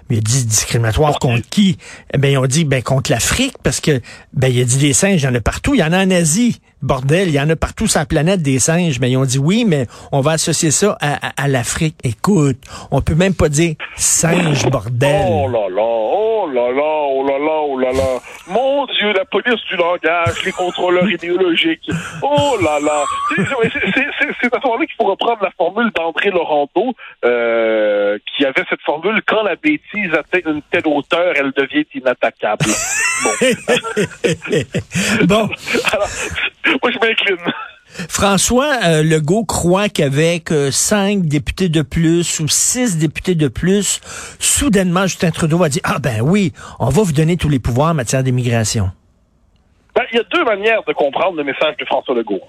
Mais 0.10 0.18
il 0.18 0.20
a 0.20 0.22
dit 0.22 0.46
discriminatoire 0.46 1.18
contre 1.20 1.48
qui? 1.50 1.78
Eh 2.14 2.18
ben, 2.18 2.32
ils 2.32 2.38
ont 2.38 2.46
dit, 2.46 2.66
ben, 2.66 2.82
contre 2.84 3.12
l'Afrique 3.12 3.56
parce 3.64 3.80
que, 3.82 4.00
ben, 4.34 4.50
il 4.54 4.62
a 4.62 4.66
dit 4.66 4.78
des 4.78 4.94
singes, 4.94 5.22
il 5.22 5.26
y 5.26 5.28
en 5.28 5.34
a 5.36 5.42
partout, 5.42 5.74
il 5.74 5.80
y 5.80 5.84
en 5.84 5.92
a 5.94 6.03
Asie. 6.12 6.60
Bordel, 6.82 7.30
il 7.30 7.34
y 7.34 7.40
en 7.40 7.50
a 7.50 7.56
partout 7.56 7.88
sur 7.88 8.00
la 8.00 8.06
planète 8.06 8.42
des 8.42 8.60
singes, 8.60 9.00
mais 9.00 9.10
ils 9.10 9.16
ont 9.16 9.24
dit 9.24 9.38
oui, 9.38 9.64
mais 9.66 9.88
on 10.12 10.20
va 10.20 10.32
associer 10.32 10.70
ça 10.70 10.98
à, 11.00 11.28
à- 11.28 11.44
à 11.44 11.48
l'Afrique. 11.48 11.96
Écoute, 12.04 12.58
on 12.92 13.00
peut 13.02 13.16
même 13.16 13.34
pas 13.34 13.48
dire 13.48 13.76
singe, 13.96 14.66
bordel. 14.70 15.26
Oh 15.30 15.48
là 15.48 15.70
là, 15.70 15.82
oh 15.82 16.50
là 16.54 16.72
là, 16.72 17.04
oh 17.08 17.26
là 17.26 17.40
là, 17.40 17.62
oh 17.70 17.80
là 17.80 17.92
là. 17.94 18.20
Mon 18.48 18.86
Dieu, 18.88 19.14
la 19.14 19.24
police 19.26 19.62
du 19.70 19.76
langage, 19.78 20.44
les 20.46 20.52
contrôleurs 20.52 21.10
idéologiques. 21.10 21.90
Oh 22.22 22.58
là 22.62 22.80
là. 22.82 23.04
C'est- 23.36 23.44
c'est- 23.46 23.80
c'est- 23.94 24.04
C'est 24.20 24.28
c'est 24.42 24.56
à 24.56 24.60
ce 24.62 24.66
moment-là 24.68 24.86
qu'il 24.86 24.96
faut 24.98 25.06
reprendre 25.06 25.42
la 25.44 25.52
formule 25.52 25.90
d'André 25.96 26.30
Laurenteau, 26.30 26.94
euh, 27.26 28.18
qui 28.36 28.46
avait 28.46 28.64
cette 28.70 28.82
formule 28.82 29.22
quand 29.26 29.44
la 29.44 29.56
bêtise 29.56 30.14
atteint 30.14 30.40
une 30.52 30.62
telle 30.72 30.88
hauteur, 30.88 31.34
elle 31.36 31.52
devient 31.56 31.86
inattaquable. 31.94 32.66
Bon. 33.24 33.30
bon, 35.26 35.50
Alors, 35.94 36.10
moi, 36.82 36.92
je 36.92 37.00
m'incline. 37.00 37.54
François 38.10 38.72
euh, 38.86 39.04
Legault 39.04 39.46
croit 39.46 39.90
qu'avec 39.90 40.52
euh, 40.52 40.72
cinq 40.72 41.24
députés 41.24 41.70
de 41.70 41.82
plus 41.82 42.40
ou 42.40 42.48
six 42.48 42.98
députés 42.98 43.36
de 43.36 43.48
plus, 43.48 44.02
soudainement, 44.40 45.04
Justin 45.04 45.32
Trudeau 45.32 45.58
va 45.58 45.70
dire, 45.70 45.82
ah 45.86 46.00
ben 46.00 46.22
oui, 46.22 46.54
on 46.80 46.90
va 46.90 47.04
vous 47.04 47.14
donner 47.14 47.38
tous 47.38 47.50
les 47.50 47.60
pouvoirs 47.60 47.92
en 47.92 47.94
matière 47.94 48.24
d'immigration. 48.24 48.90
Ben, 49.96 50.04
il 50.12 50.18
y 50.18 50.20
a 50.20 50.24
deux 50.24 50.44
manières 50.44 50.84
de 50.88 50.94
comprendre 50.94 51.38
le 51.38 51.44
message 51.44 51.78
de 51.78 51.86
François 51.86 52.16
Legault. 52.16 52.42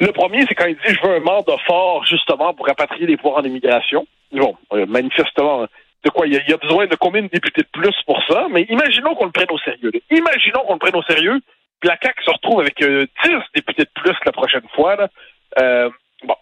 Le 0.00 0.10
premier, 0.12 0.44
c'est 0.48 0.54
quand 0.54 0.66
il 0.66 0.74
dit 0.74 0.94
je 0.94 1.06
veux 1.06 1.16
un 1.16 1.20
mandat 1.20 1.56
fort 1.66 2.04
justement 2.06 2.54
pour 2.54 2.66
rapatrier 2.66 3.06
les 3.06 3.16
pouvoirs 3.16 3.40
en 3.40 3.44
immigration. 3.44 4.06
Bon, 4.32 4.56
euh, 4.72 4.86
manifestement, 4.86 5.66
de 6.04 6.10
quoi 6.10 6.26
il 6.26 6.32
y, 6.32 6.50
y 6.50 6.52
a 6.52 6.56
besoin 6.56 6.86
de 6.86 6.96
combien 6.96 7.22
de 7.22 7.28
députés 7.28 7.62
de 7.62 7.80
plus 7.80 7.94
pour 8.06 8.22
ça, 8.28 8.46
mais 8.50 8.62
imaginons 8.70 9.14
qu'on 9.14 9.26
le 9.26 9.32
prenne 9.32 9.50
au 9.50 9.58
sérieux. 9.58 9.92
Imaginons 10.10 10.60
qu'on 10.66 10.74
le 10.74 10.78
prenne 10.78 10.96
au 10.96 11.02
sérieux, 11.02 11.40
puis 11.80 11.88
la 11.88 11.96
se 12.24 12.30
retrouve 12.30 12.60
avec 12.60 12.80
euh, 12.82 13.06
10 13.24 13.30
députés 13.54 13.84
de 13.84 13.90
plus 14.02 14.16
la 14.24 14.32
prochaine 14.32 14.66
fois. 14.74 14.96
Là. 14.96 15.08
Euh, 15.58 15.90
bon. 16.24 16.36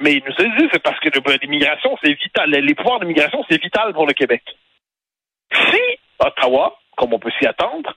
Mais 0.00 0.14
il 0.14 0.22
nous 0.24 0.32
a 0.32 0.58
dit 0.58 0.68
c'est 0.72 0.82
parce 0.82 0.98
que 1.00 1.08
ben, 1.20 1.38
l'immigration, 1.42 1.96
c'est 2.02 2.12
vital. 2.14 2.50
Les 2.50 2.74
pouvoirs 2.74 3.00
d'immigration, 3.00 3.44
c'est 3.50 3.60
vital 3.62 3.92
pour 3.92 4.06
le 4.06 4.12
Québec. 4.12 4.42
Si 5.52 5.80
Ottawa, 6.18 6.78
comme 6.96 7.12
on 7.12 7.18
peut 7.18 7.32
s'y 7.38 7.46
attendre, 7.46 7.94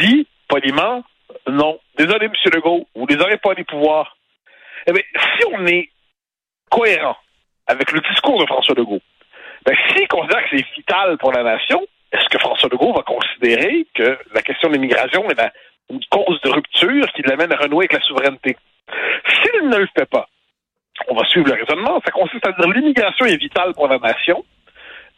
dit 0.00 0.26
poliment 0.48 1.02
non, 1.46 1.78
désolé, 1.96 2.26
M. 2.26 2.32
Legault, 2.54 2.86
vous 2.94 3.06
les 3.06 3.16
aurez 3.16 3.38
pas 3.38 3.54
les 3.54 3.64
pouvoirs. 3.64 4.16
Eh 4.86 4.92
bien, 4.92 5.02
si 5.36 5.44
on 5.52 5.66
est 5.66 5.90
cohérent 6.70 7.16
avec 7.66 7.92
le 7.92 8.00
discours 8.00 8.40
de 8.40 8.46
François 8.46 8.74
Legault, 8.76 9.00
ben, 9.64 9.76
s'il 9.88 10.06
considère 10.08 10.42
que 10.48 10.56
c'est 10.56 10.66
vital 10.76 11.16
pour 11.18 11.32
la 11.32 11.42
nation, 11.42 11.84
est-ce 12.12 12.28
que 12.28 12.38
François 12.38 12.68
Legault 12.70 12.92
va 12.92 13.02
considérer 13.02 13.86
que 13.94 14.18
la 14.34 14.42
question 14.42 14.68
de 14.68 14.74
l'immigration 14.74 15.28
est 15.30 15.34
la- 15.34 15.52
une 15.90 16.00
cause 16.10 16.40
de 16.42 16.50
rupture 16.50 17.12
qui 17.12 17.22
l'amène 17.22 17.52
à 17.52 17.56
renouer 17.56 17.86
avec 17.90 17.92
la 17.92 18.00
souveraineté? 18.00 18.56
S'il 19.28 19.68
ne 19.68 19.76
le 19.76 19.88
fait 19.96 20.08
pas, 20.08 20.28
on 21.08 21.14
va 21.14 21.24
suivre 21.28 21.48
le 21.48 21.54
raisonnement. 21.54 22.00
Ça 22.04 22.10
consiste 22.12 22.46
à 22.46 22.52
dire 22.52 22.68
l'immigration 22.68 23.26
est 23.26 23.36
vitale 23.36 23.74
pour 23.74 23.88
la 23.88 23.98
nation, 23.98 24.44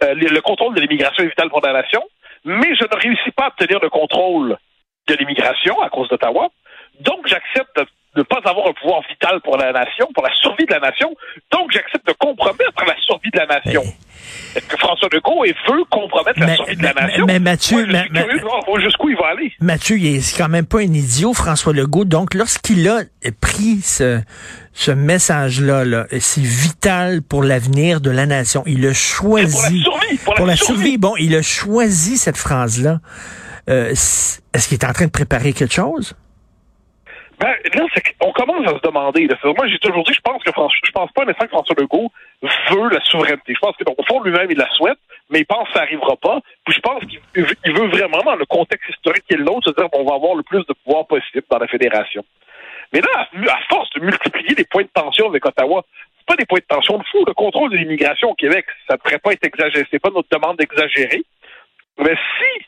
euh, 0.02 0.14
le 0.14 0.28
le 0.28 0.40
contrôle 0.40 0.74
de 0.74 0.80
l'immigration 0.80 1.24
est 1.24 1.28
vital 1.28 1.48
pour 1.48 1.60
la 1.64 1.72
nation, 1.72 2.02
mais 2.44 2.74
je 2.74 2.84
ne 2.84 3.00
réussis 3.00 3.30
pas 3.32 3.44
à 3.44 3.48
obtenir 3.48 3.80
le 3.80 3.88
contrôle 3.88 4.56
de 5.08 5.14
l'immigration 5.14 5.80
à 5.80 5.88
cause 5.88 6.08
d'Ottawa. 6.08 6.48
Donc, 7.00 7.26
j'accepte 7.26 7.78
de 7.78 8.20
ne 8.20 8.22
pas 8.22 8.40
avoir 8.44 8.68
un 8.68 8.72
pouvoir 8.72 9.02
vital 9.08 9.40
pour 9.40 9.56
la 9.56 9.72
nation, 9.72 10.08
pour 10.14 10.24
la 10.24 10.34
survie 10.36 10.64
de 10.64 10.72
la 10.72 10.80
nation. 10.80 11.14
Donc, 11.52 11.70
j'accepte 11.72 12.06
de 12.06 12.12
compromettre 12.12 12.84
la 12.86 12.96
survie 13.02 13.30
de 13.30 13.38
la 13.38 13.46
nation. 13.46 13.82
François 14.96 15.08
Legault 15.12 15.44
veut 15.44 15.84
compromettre 15.90 16.40
la 16.40 16.46
Mais- 16.46 16.56
survie 16.56 16.76
de 16.76 16.82
la 16.82 16.92
nation? 16.94 17.26
mais 17.26 17.38
Mathieu, 17.38 17.86
Moi, 17.86 18.02
curieux 18.64 18.80
jusqu'où 18.84 19.08
il 19.10 19.16
va 19.16 19.28
aller. 19.28 19.52
Mathieu, 19.60 19.98
il 19.98 20.06
est 20.16 20.36
quand 20.38 20.48
même 20.48 20.64
pas 20.66 20.78
un 20.78 20.82
idiot, 20.92 21.34
François 21.34 21.72
Legault. 21.72 22.04
Donc, 22.04 22.34
lorsqu'il 22.34 22.88
a 22.88 23.00
pris 23.40 23.80
ce, 23.82 24.20
ce 24.72 24.90
message-là, 24.90 25.84
là, 25.84 26.06
c'est 26.18 26.40
vital 26.42 27.22
pour 27.22 27.42
l'avenir 27.42 28.00
de 28.00 28.10
la 28.10 28.26
nation. 28.26 28.62
Il 28.66 28.78
a 28.86 28.88
Pour 28.88 28.88
la 28.88 28.94
choisi. 28.94 29.82
survie, 29.82 30.16
pour, 30.24 30.34
Pour 30.34 30.46
la 30.46 30.56
survie, 30.56 30.98
bon, 30.98 31.14
il 31.18 31.34
a 31.34 31.42
choisi 31.42 32.16
cette 32.16 32.36
phrase-là. 32.38 33.00
Euh, 33.68 33.90
Est-ce 33.90 34.68
qu'il 34.68 34.78
est 34.78 34.84
en 34.84 34.92
train 34.92 35.06
de 35.06 35.10
préparer 35.10 35.52
quelque 35.52 35.74
chose? 35.74 36.14
Ben, 37.38 37.54
là, 37.74 37.86
qu'on 38.18 38.32
commence 38.32 38.66
à 38.66 38.76
se 38.76 38.82
demander. 38.82 39.26
Là. 39.26 39.36
Moi, 39.44 39.68
j'ai 39.68 39.78
toujours 39.78 40.04
dit, 40.04 40.14
je 40.14 40.20
pense 40.20 40.42
que 40.42 40.52
François, 40.52 40.78
je 40.82 40.90
pense 40.90 41.12
pas 41.12 41.26
que 41.26 41.48
François 41.48 41.76
Legault 41.78 42.10
veut 42.42 42.88
la 42.88 43.00
souveraineté. 43.04 43.52
Je 43.54 43.58
pense 43.58 43.76
que, 43.76 43.84
au 43.86 44.04
fond, 44.04 44.22
lui-même, 44.22 44.50
il 44.50 44.56
la 44.56 44.70
souhaite, 44.70 44.98
mais 45.28 45.40
il 45.40 45.46
pense 45.46 45.68
que 45.68 45.74
ça 45.74 45.82
arrivera 45.82 46.16
pas. 46.16 46.40
Puis 46.64 46.74
je 46.74 46.80
pense 46.80 47.02
qu'il 47.04 47.42
veut- 47.74 47.88
vraiment, 47.88 48.22
dans 48.22 48.36
le 48.36 48.46
contexte 48.46 48.88
historique 48.88 49.24
qui 49.28 49.34
est 49.34 49.38
le 49.38 49.44
nôtre, 49.44 49.68
se 49.68 49.74
dire 49.74 49.90
qu'on 49.90 50.04
va 50.04 50.14
avoir 50.14 50.34
le 50.34 50.42
plus 50.44 50.64
de 50.66 50.72
pouvoir 50.84 51.06
possible 51.06 51.44
dans 51.50 51.58
la 51.58 51.66
fédération. 51.66 52.24
Mais 52.92 53.00
là, 53.00 53.28
à, 53.52 53.58
force 53.68 53.90
de 53.90 54.00
multiplier 54.00 54.54
les 54.56 54.64
points 54.64 54.84
de 54.84 54.90
tension 54.94 55.28
avec 55.28 55.44
Ottawa, 55.44 55.84
c'est 56.18 56.26
pas 56.26 56.36
des 56.36 56.46
points 56.46 56.60
de 56.60 56.74
tension 56.74 56.96
de 56.96 57.04
fou. 57.04 57.24
Le 57.26 57.34
contrôle 57.34 57.70
de 57.70 57.76
l'immigration 57.76 58.30
au 58.30 58.34
Québec, 58.34 58.64
ça 58.88 58.94
ne 58.94 58.98
devrait 58.98 59.18
pas 59.18 59.32
être 59.32 59.44
exagéré. 59.44 59.86
C'est 59.90 59.98
pas 59.98 60.10
notre 60.10 60.28
demande 60.30 60.56
d'exagérer. 60.56 61.22
Mais 61.98 62.14
si, 62.14 62.66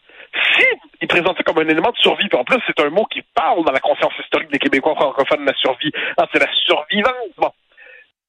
si 0.54 0.64
il 1.00 1.08
présente 1.08 1.37
ça 1.37 1.42
comme 1.42 1.58
un 1.58 1.68
élément 1.68 1.90
de 1.90 1.97
survie, 1.97 2.28
puis 2.28 2.38
en 2.38 2.44
plus, 2.44 2.61
c'est 2.66 2.80
un 2.80 2.90
mot 2.90 3.04
qui 3.06 3.23
parle 3.35 3.64
dans 3.64 3.73
la 3.73 3.80
conscience 3.80 4.12
historique 4.18 4.50
des 4.50 4.58
Québécois 4.58 4.94
francophones, 4.94 5.44
la 5.44 5.54
survie. 5.54 5.92
Ah, 6.16 6.26
c'est 6.32 6.40
la 6.40 6.52
survivance. 6.66 7.35
Bon. 7.37 7.50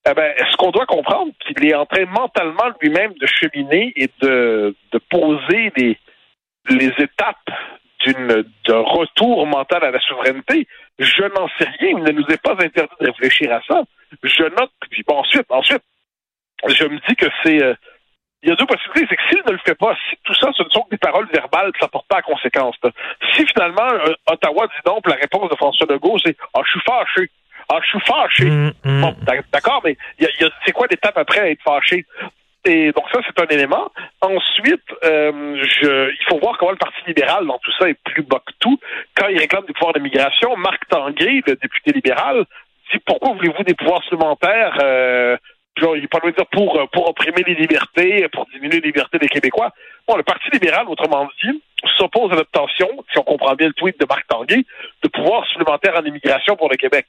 Eh 0.10 0.14
ben, 0.14 0.34
est-ce 0.38 0.56
qu'on 0.58 0.72
doit 0.72 0.86
comprendre 0.86 1.32
qu'il 1.46 1.66
est 1.68 1.76
en 1.76 1.86
train 1.86 2.06
mentalement 2.06 2.70
lui-même 2.82 3.14
de 3.14 3.28
cheminer 3.28 3.94
et 3.96 4.10
de, 4.22 4.76
de 4.92 4.98
poser 5.10 5.72
les, 5.76 5.98
les 6.70 6.94
étapes 6.98 7.50
d'une 8.06 8.46
d'un 8.66 8.80
retour 8.80 9.46
mental 9.46 9.84
à 9.84 9.92
la 9.92 10.00
souveraineté? 10.00 10.68
Je 11.00 11.24
n'en 11.24 11.48
sais 11.58 11.68
rien. 11.80 11.98
Il 11.98 12.04
ne 12.04 12.12
nous 12.12 12.26
est 12.30 12.42
pas 12.42 12.54
interdit 12.54 12.96
de 13.02 13.08
réfléchir 13.08 13.52
à 13.52 13.62
ça. 13.68 13.84
Je 14.24 14.44
note, 14.44 14.72
puis 14.90 15.04
ensuite, 15.08 15.46
ensuite, 15.50 15.84
je 16.68 16.86
me 16.86 16.98
dis 17.08 17.16
que 17.16 17.28
c'est 17.44 17.62
euh, 17.62 17.74
il 18.44 18.50
y 18.50 18.52
a 18.52 18.56
deux 18.56 18.66
possibilités. 18.66 19.06
C'est 19.10 19.16
que 19.18 19.28
s'il 19.30 19.44
ne 19.46 19.52
le 19.52 19.60
fait 19.66 19.76
pas, 19.76 19.96
si 20.10 20.16
tout 20.24 20.34
ça, 20.36 20.50
ce 20.56 20.64
ne 20.64 20.70
sont 20.70 20.82
que 20.84 20.90
des 20.92 20.98
paroles 20.98 21.28
verbales, 21.34 21.72
ça 21.80 21.86
ne 21.88 21.90
porte 21.92 22.08
pas 22.08 22.18
à 22.18 22.22
conséquence. 22.22 22.76
là. 22.84 22.92
Si 23.34 23.46
finalement 23.48 23.88
euh, 23.92 24.14
Ottawa 24.32 24.68
dit 24.68 24.82
non, 24.86 25.00
puis 25.02 25.12
la 25.14 25.20
réponse 25.20 25.50
de 25.50 25.56
François 25.56 25.88
Legault, 25.90 26.18
c'est 26.24 26.36
Ah, 26.54 26.62
je 26.66 26.72
suis 26.72 26.82
fâché. 26.88 27.30
Ah, 27.72 27.80
je 27.84 27.88
suis 27.90 28.00
fâché. 28.02 28.50
Hum, 28.50 28.72
hum. 28.86 29.02
Bon, 29.02 29.16
d'ac- 29.22 29.46
d'accord, 29.52 29.82
mais 29.84 29.96
y 30.20 30.26
a- 30.26 30.30
y 30.40 30.44
a- 30.46 30.50
c'est 30.66 30.72
quoi 30.72 30.88
l'étape 30.90 31.18
après 31.18 31.40
à 31.42 31.50
être 31.50 31.62
fâché? 31.64 32.06
Et 32.66 32.92
donc 32.92 33.06
ça, 33.14 33.20
c'est 33.26 33.42
un 33.42 33.48
élément. 33.48 33.90
Ensuite, 34.22 34.84
euh, 35.06 35.64
je, 35.64 36.10
il 36.12 36.26
faut 36.28 36.40
voir 36.40 36.58
comment 36.58 36.72
le 36.72 36.78
Parti 36.78 36.98
libéral 37.08 37.46
dans 37.48 37.58
tout 37.60 37.72
ça 37.80 37.88
est 37.90 37.98
plus 38.04 38.22
bas 38.24 38.42
que 38.46 38.52
tout. 38.60 38.78
Quand 39.16 39.28
il 39.28 39.38
réclame 39.40 39.66
des 39.66 39.74
pouvoirs 39.74 39.94
d'immigration, 39.94 40.56
Marc 40.58 40.86
Tanguay, 40.90 41.42
le 41.48 41.56
député 41.56 41.92
libéral, 41.94 42.44
dit 42.92 43.00
pourquoi 43.06 43.34
voulez-vous 43.34 43.64
des 43.64 43.76
pouvoirs 43.76 44.04
supplémentaires 44.04 44.78
euh, 44.82 45.38
genre, 45.80 45.96
il 45.98 46.08
parle 46.08 46.32
de 46.32 46.36
dire 46.36 46.46
pour, 46.48 46.78
euh, 46.78 46.86
pour 46.92 47.10
opprimer 47.10 47.44
les 47.46 47.56
libertés, 47.56 48.28
pour 48.30 48.46
diminuer 48.48 48.80
les 48.80 48.88
libertés 48.88 49.18
des 49.18 49.28
Québécois. 49.28 49.72
Bon, 50.08 50.16
le 50.16 50.24
Parti 50.24 50.50
libéral, 50.52 50.88
autrement 50.88 51.28
dit, 51.44 51.62
s'oppose 51.98 52.32
à 52.32 52.36
l'obtention, 52.36 52.88
si 53.12 53.18
on 53.18 53.24
comprend 53.24 53.56
bien 53.56 53.68
le 53.68 53.74
tweet 53.74 54.00
de 54.00 54.06
Marc 54.08 54.28
Tanguay, 54.28 54.66
de 55.04 55.08
pouvoirs 55.10 55.46
supplémentaires 55.48 55.96
en 55.98 56.04
immigration 56.04 56.56
pour 56.56 56.70
le 56.70 56.76
Québec. 56.76 57.06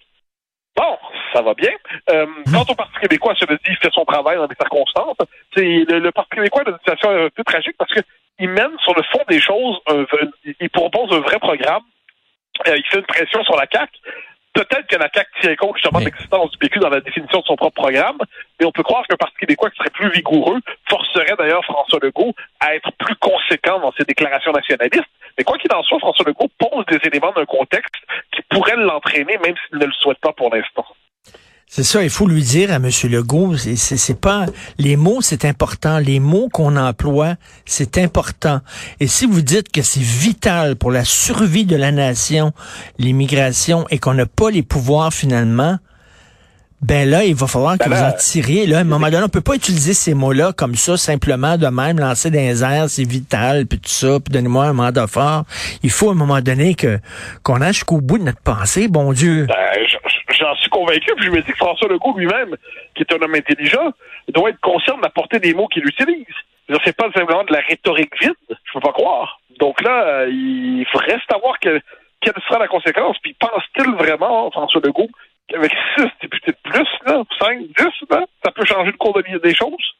Bon, 0.76 0.96
ça 1.32 1.42
va 1.42 1.54
bien. 1.54 1.72
Euh, 2.10 2.26
quant 2.52 2.64
au 2.68 2.74
Parti 2.74 2.98
québécois, 3.00 3.34
je 3.38 3.44
le 3.46 3.56
dis, 3.56 3.70
il 3.70 3.76
fait 3.76 3.92
son 3.92 4.04
travail 4.04 4.36
dans 4.36 4.46
des 4.46 4.54
circonstances. 4.54 5.16
Le, 5.56 5.98
le 5.98 6.12
Parti 6.12 6.36
québécois 6.36 6.62
est 6.62 6.70
dans 6.70 6.72
une 6.72 6.78
situation 6.78 7.10
un 7.10 7.28
peu 7.30 7.44
tragique 7.44 7.76
parce 7.78 7.92
que 7.92 8.00
il 8.38 8.48
mène 8.48 8.70
sur 8.82 8.94
le 8.94 9.02
fond 9.12 9.20
des 9.28 9.40
choses, 9.40 9.78
il 10.60 10.70
propose 10.70 11.12
un 11.12 11.20
vrai 11.20 11.38
programme. 11.38 11.82
Euh, 12.68 12.76
il 12.76 12.84
fait 12.86 12.98
une 12.98 13.06
pression 13.06 13.42
sur 13.44 13.56
la 13.56 13.66
CAQ. 13.70 13.92
Peut-être 14.52 14.86
que 14.88 14.96
la 14.96 15.08
CAQ 15.14 15.30
tient 15.40 15.56
compte 15.56 15.76
justement 15.76 16.00
de 16.00 16.06
l'existence 16.06 16.50
du 16.50 16.58
PQ 16.58 16.80
dans 16.80 16.88
la 16.88 17.00
définition 17.00 17.38
de 17.40 17.44
son 17.44 17.56
propre 17.56 17.82
programme, 17.82 18.18
mais 18.58 18.66
on 18.66 18.72
peut 18.72 18.82
croire 18.82 19.06
qu'un 19.06 19.16
Parti 19.16 19.36
québécois 19.38 19.70
qui 19.70 19.76
serait 19.76 19.90
plus 19.90 20.10
vigoureux 20.10 20.58
forcerait 20.88 21.36
d'ailleurs 21.38 21.64
François 21.64 22.00
Legault 22.02 22.34
à 22.58 22.74
être 22.74 22.90
plus 22.98 23.14
conséquent 23.16 23.78
dans 23.78 23.92
ses 23.92 24.04
déclarations 24.04 24.52
nationalistes. 24.52 25.06
Mais 25.38 25.44
quoi 25.44 25.56
qu'il 25.56 25.72
en 25.72 25.82
soit, 25.84 26.00
François 26.00 26.24
Legault 26.26 26.50
pose 26.58 26.84
des 26.86 26.98
éléments 27.04 27.32
d'un 27.32 27.46
contexte 27.46 27.94
qui 28.32 28.42
pourrait 28.48 28.76
l'entraîner, 28.76 29.38
même 29.38 29.54
s'il 29.68 29.78
ne 29.78 29.86
le 29.86 29.92
souhaite 29.92 30.18
pas 30.18 30.32
pour 30.32 30.52
l'instant. 30.52 30.86
C'est 31.72 31.84
ça, 31.84 32.02
il 32.02 32.10
faut 32.10 32.26
lui 32.26 32.42
dire 32.42 32.72
à 32.72 32.76
M. 32.76 32.88
Legault, 33.04 33.56
c'est- 33.56 34.20
pas 34.20 34.46
les 34.78 34.96
mots, 34.96 35.20
c'est 35.20 35.44
important. 35.44 35.98
Les 35.98 36.18
mots 36.18 36.48
qu'on 36.52 36.74
emploie, 36.76 37.36
c'est 37.64 37.96
important. 37.98 38.60
Et 38.98 39.06
si 39.06 39.24
vous 39.24 39.40
dites 39.40 39.70
que 39.70 39.80
c'est 39.80 40.02
vital 40.02 40.74
pour 40.74 40.90
la 40.90 41.04
survie 41.04 41.64
de 41.66 41.76
la 41.76 41.92
nation, 41.92 42.52
l'immigration, 42.98 43.86
et 43.90 43.98
qu'on 44.00 44.14
n'a 44.14 44.26
pas 44.26 44.50
les 44.50 44.64
pouvoirs 44.64 45.14
finalement, 45.14 45.78
ben 46.82 47.08
là, 47.08 47.24
il 47.24 47.34
va 47.36 47.46
falloir 47.46 47.76
que 47.78 47.88
Ben 47.88 47.94
vous 47.94 48.02
en 48.02 48.12
tiriez. 48.18 48.66
Là, 48.66 48.78
à 48.78 48.80
un 48.80 48.84
moment 48.84 49.08
donné, 49.10 49.22
on 49.22 49.28
peut 49.28 49.42
pas 49.42 49.54
utiliser 49.54 49.92
ces 49.94 50.14
mots-là 50.14 50.52
comme 50.54 50.74
ça, 50.74 50.96
simplement 50.96 51.56
de 51.58 51.66
même, 51.68 52.00
lancer 52.00 52.30
les 52.30 52.64
airs, 52.64 52.88
c'est 52.88 53.04
vital, 53.04 53.66
puis 53.66 53.78
tout 53.78 53.90
ça, 53.90 54.18
puis 54.18 54.32
donnez-moi 54.32 54.64
un 54.64 54.72
mandat 54.72 55.06
fort. 55.06 55.44
Il 55.82 55.90
faut 55.90 56.08
à 56.08 56.12
un 56.12 56.16
moment 56.16 56.40
donné 56.40 56.74
que 56.74 56.98
qu'on 57.44 57.60
aille 57.60 57.74
jusqu'au 57.74 58.00
bout 58.00 58.18
de 58.18 58.24
notre 58.24 58.40
pensée, 58.40 58.88
bon 58.88 59.12
Dieu. 59.12 59.46
Ben, 59.46 59.54
J'en 60.40 60.54
suis 60.56 60.70
convaincu, 60.70 61.14
puis 61.16 61.26
je 61.26 61.30
me 61.30 61.42
dis 61.42 61.52
que 61.52 61.56
François 61.56 61.88
Legault 61.88 62.16
lui-même, 62.16 62.56
qui 62.94 63.02
est 63.02 63.12
un 63.12 63.20
homme 63.22 63.34
intelligent, 63.34 63.92
doit 64.28 64.50
être 64.50 64.60
conscient 64.60 64.96
de 64.96 65.02
la 65.02 65.10
portée 65.10 65.38
des 65.38 65.52
mots 65.54 65.68
qu'il 65.68 65.86
utilise. 65.86 66.24
C'est 66.84 66.96
pas 66.96 67.10
simplement 67.12 67.44
de 67.44 67.52
la 67.52 67.60
rhétorique 67.60 68.12
vide, 68.20 68.32
je 68.48 68.72
peux 68.72 68.80
pas 68.80 68.92
croire. 68.92 69.40
Donc 69.58 69.82
là, 69.82 70.04
euh, 70.06 70.28
il 70.30 70.86
reste 70.94 71.30
à 71.34 71.38
voir 71.38 71.58
que- 71.58 71.80
quelle 72.20 72.34
sera 72.48 72.58
la 72.58 72.68
conséquence. 72.68 73.16
Puis 73.22 73.34
pense-t-il 73.38 73.90
vraiment, 73.96 74.50
François 74.50 74.80
Legault, 74.82 75.08
qu'avec 75.48 75.72
six 75.96 76.06
députés 76.22 76.52
de 76.52 76.70
plus, 76.70 76.88
là, 77.06 77.22
cinq, 77.40 77.58
dix, 77.76 78.08
là, 78.10 78.24
ça 78.44 78.52
peut 78.52 78.64
changer 78.64 78.92
le 78.92 78.96
cours 78.96 79.14
de 79.14 79.22
vie 79.22 79.38
des 79.40 79.54
choses? 79.54 79.94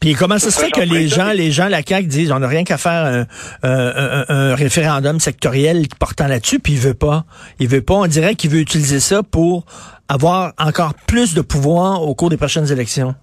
Puis 0.00 0.14
comment 0.14 0.38
ça 0.38 0.50
se 0.50 0.58
fait 0.58 0.70
que 0.70 0.80
les 0.80 1.08
gens, 1.08 1.30
les 1.32 1.50
gens, 1.50 1.68
la 1.68 1.82
CAQ 1.82 2.06
disent, 2.06 2.32
on 2.32 2.38
n'a 2.38 2.48
rien 2.48 2.64
qu'à 2.64 2.78
faire 2.78 3.04
un, 3.04 3.26
un- 3.68 4.24
un- 4.28 4.54
référendum 4.54 5.20
sectoriel 5.20 5.82
portant 5.98 6.26
là-dessus, 6.26 6.58
puis 6.58 6.72
il 6.74 6.78
veut 6.78 6.94
pas. 6.94 7.24
Il 7.58 7.68
veut 7.68 7.82
pas. 7.82 7.94
On 7.94 8.06
dirait 8.06 8.34
qu'il 8.34 8.50
veut 8.50 8.60
utiliser 8.60 8.98
ça 9.00 9.22
pour 9.22 9.66
avoir 10.08 10.52
encore 10.58 10.94
plus 11.06 11.34
de 11.34 11.42
pouvoir 11.42 12.02
au 12.02 12.14
cours 12.14 12.30
des 12.30 12.38
prochaines 12.38 12.72
élections. 12.72 13.14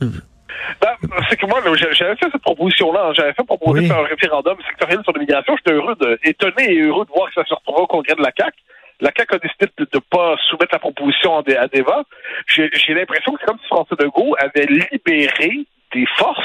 Ben, 0.00 0.90
c'est 1.30 1.36
que 1.36 1.46
moi, 1.46 1.60
j'avais 1.76 2.16
fait 2.16 2.26
cette 2.30 2.42
proposition-là. 2.42 3.12
J'avais 3.16 3.32
fait 3.32 3.44
proposer 3.44 3.80
Oui. 3.80 3.90
un 3.90 4.02
référendum 4.04 4.56
sectoriel 4.68 5.00
sur 5.04 5.12
l'immigration. 5.14 5.54
J'étais 5.56 5.72
heureux 5.76 5.94
de, 6.00 6.18
étonné 6.24 6.72
et 6.74 6.80
heureux 6.82 7.04
de 7.06 7.10
voir 7.10 7.28
que 7.28 7.34
ça 7.40 7.44
se 7.48 7.54
retrouvera 7.54 7.82
au 7.84 7.86
congrès 7.86 8.14
de 8.14 8.22
la 8.22 8.30
CAQ. 8.36 8.52
La 9.00 9.10
CAQ 9.16 9.34
a 9.36 9.38
décidé 9.38 9.66
de 9.78 9.86
ne 9.94 10.00
pas 10.00 10.36
soumettre 10.48 10.72
la 10.72 10.78
proposition 10.78 11.38
à 11.38 11.68
débat. 11.68 12.02
J'ai 12.46 12.68
j'ai 12.72 12.94
l'impression 12.94 13.32
que 13.32 13.38
c'est 13.40 13.46
comme 13.46 13.58
si 13.60 13.66
François 13.66 13.96
Legault 14.00 14.34
avait 14.38 14.66
libéré 14.66 15.66
des 15.92 16.04
forces 16.16 16.44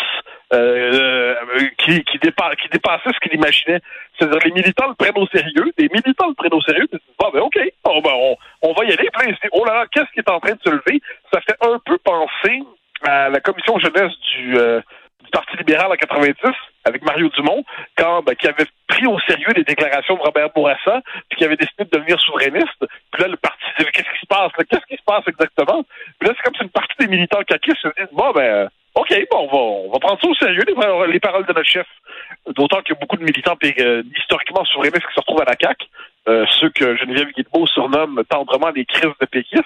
euh, 0.53 1.35
euh, 1.59 1.67
qui, 1.79 2.03
qui, 2.03 2.17
dépa- 2.19 2.55
qui 2.55 2.69
dépassaient 2.69 3.09
ce 3.13 3.19
qu'il 3.19 3.33
imaginait. 3.33 3.79
C'est-à-dire 4.17 4.39
les 4.45 4.51
militants 4.51 4.87
le 4.87 4.93
prennent 4.95 5.17
au 5.17 5.27
sérieux, 5.27 5.71
des 5.77 5.89
militants 5.89 6.27
le 6.29 6.35
prennent 6.35 6.53
au 6.53 6.61
sérieux, 6.61 6.87
ils 6.91 6.97
disent, 6.97 7.15
bon, 7.19 7.29
ben 7.33 7.39
OK, 7.41 7.55
ben, 7.55 7.91
on, 8.05 8.37
on 8.61 8.73
va 8.73 8.85
y 8.85 8.93
aller. 8.93 9.09
Ils 9.25 9.35
se 9.35 9.41
disent, 9.41 9.49
oh 9.51 9.65
là 9.65 9.73
là, 9.73 9.85
qu'est-ce 9.91 10.11
qui 10.13 10.19
est 10.19 10.29
en 10.29 10.39
train 10.39 10.53
de 10.53 10.59
se 10.63 10.69
lever? 10.69 11.01
Ça 11.33 11.41
fait 11.41 11.57
un 11.61 11.79
peu 11.83 11.97
penser 11.97 12.61
à 13.05 13.29
la 13.29 13.39
commission 13.39 13.79
jeunesse 13.79 14.13
du, 14.35 14.55
euh, 14.57 14.79
du 15.23 15.29
Parti 15.31 15.57
libéral 15.57 15.91
en 15.91 15.95
90, 15.95 16.35
avec 16.85 17.03
Mario 17.03 17.29
Dumont, 17.29 17.63
quand 17.97 18.21
ben, 18.23 18.35
qui 18.35 18.47
avait 18.47 18.65
pris 19.03 19.13
au 19.13 19.19
sérieux 19.19 19.47
les 19.55 19.63
déclarations 19.63 20.15
de 20.15 20.21
Robert 20.21 20.49
Bourassa, 20.51 21.01
puis 21.29 21.37
qui 21.37 21.45
avait 21.45 21.55
décidé 21.57 21.83
de 21.85 21.89
devenir 21.97 22.19
souverainiste. 22.19 22.85
Puis 23.11 23.21
là, 23.21 23.27
le 23.27 23.37
parti 23.37 23.63
qu'est-ce 23.77 24.09
qui 24.09 24.19
se 24.21 24.27
passe? 24.27 24.51
Qu'est-ce 24.69 24.85
qui 24.87 24.97
se 24.97 25.03
passe 25.05 25.23
exactement? 25.27 25.83
Puis 26.19 26.29
là, 26.29 26.33
c'est 26.35 26.43
comme 26.43 26.55
si 26.55 26.63
une 26.63 26.69
partie 26.69 26.95
des 26.99 27.07
militants 27.07 27.41
caquistes 27.45 27.81
se 27.81 27.87
disent, 27.97 28.13
bon, 28.13 28.31
ben, 28.31 28.41
euh, 28.41 28.67
OK, 28.95 29.09
bon, 29.31 29.37
on 29.39 29.47
va, 29.47 29.57
on 29.57 29.91
va 29.91 29.99
prendre 29.99 30.21
ça 30.21 30.27
au 30.27 30.35
sérieux, 30.35 30.63
les, 30.67 30.75
paroles- 30.75 31.11
les 31.11 31.19
paroles 31.19 31.45
de 31.45 31.53
notre 31.53 31.69
chef. 31.69 31.87
D'autant 32.55 32.81
qu'il 32.81 32.93
y 32.93 32.97
a 32.97 32.99
beaucoup 32.99 33.17
de 33.17 33.23
militants 33.23 33.57
euh, 33.79 34.03
historiquement 34.17 34.63
souverainistes 34.65 35.07
qui 35.07 35.13
se 35.15 35.19
retrouvent 35.19 35.41
à 35.41 35.45
la 35.45 35.55
CAQ, 35.59 35.85
euh, 36.27 36.45
ceux 36.59 36.69
que 36.69 36.95
Geneviève 36.97 37.29
Guilbeault 37.35 37.67
surnomme 37.67 38.23
tendrement 38.29 38.69
les 38.69 38.85
crises 38.85 39.13
de 39.19 39.25
péquistes. 39.25 39.63